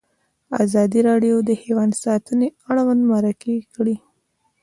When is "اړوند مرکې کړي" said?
2.69-3.95